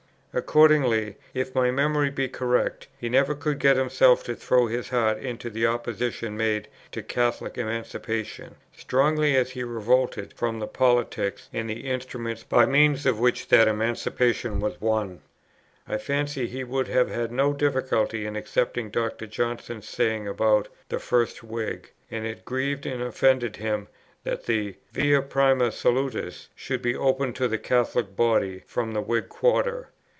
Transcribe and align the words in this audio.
Accordingly, 0.33 1.17
if 1.33 1.53
my 1.53 1.71
memory 1.71 2.09
be 2.09 2.29
correct, 2.29 2.87
he 2.97 3.09
never 3.09 3.35
could 3.35 3.59
get 3.59 3.75
himself 3.75 4.23
to 4.23 4.33
throw 4.33 4.67
his 4.67 4.87
heart 4.87 5.17
into 5.17 5.49
the 5.49 5.67
opposition 5.67 6.37
made 6.37 6.69
to 6.93 7.03
Catholic 7.03 7.57
Emancipation, 7.57 8.55
strongly 8.73 9.35
as 9.35 9.49
he 9.49 9.65
revolted 9.65 10.31
from 10.37 10.59
the 10.59 10.67
politics 10.67 11.49
and 11.51 11.69
the 11.69 11.81
instruments 11.81 12.45
by 12.45 12.65
means 12.65 13.05
of 13.05 13.19
which 13.19 13.49
that 13.49 13.67
Emancipation 13.67 14.61
was 14.61 14.79
won. 14.79 15.19
I 15.85 15.97
fancy 15.97 16.47
he 16.47 16.63
would 16.63 16.87
have 16.87 17.09
had 17.09 17.33
no 17.33 17.51
difficulty 17.51 18.25
in 18.25 18.37
accepting 18.37 18.89
Dr. 18.89 19.27
Johnson's 19.27 19.89
saying 19.89 20.29
about 20.29 20.69
"the 20.87 20.99
first 20.99 21.43
Whig;" 21.43 21.91
and 22.09 22.25
it 22.25 22.45
grieved 22.45 22.85
and 22.85 23.03
offended 23.03 23.57
him 23.57 23.89
that 24.23 24.45
the 24.45 24.77
"Via 24.93 25.21
prima 25.21 25.73
salutis" 25.73 26.47
should 26.55 26.81
be 26.81 26.95
opened 26.95 27.35
to 27.35 27.49
the 27.49 27.57
Catholic 27.59 28.15
body 28.15 28.63
from 28.65 28.93
the 28.93 29.01
Whig 29.01 29.27
quarter. 29.27 29.89